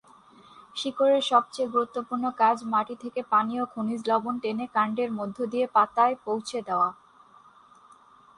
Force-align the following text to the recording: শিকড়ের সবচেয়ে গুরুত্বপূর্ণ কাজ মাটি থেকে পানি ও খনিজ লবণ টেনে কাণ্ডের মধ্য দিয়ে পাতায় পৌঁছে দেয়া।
শিকড়ের 0.75 1.23
সবচেয়ে 1.23 1.71
গুরুত্বপূর্ণ 1.73 2.25
কাজ 2.41 2.57
মাটি 2.65 2.95
থেকে 3.03 3.21
পানি 3.31 3.53
ও 3.61 3.65
খনিজ 3.73 4.01
লবণ 4.09 4.35
টেনে 4.43 4.65
কাণ্ডের 4.75 5.09
মধ্য 5.19 5.37
দিয়ে 5.51 5.65
পাতায় 5.75 6.15
পৌঁছে 6.25 6.59
দেয়া। 6.67 6.89